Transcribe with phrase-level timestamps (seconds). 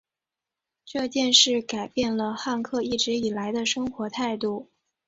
[0.83, 4.67] 这件事改变了汉克一直以来的生活态度。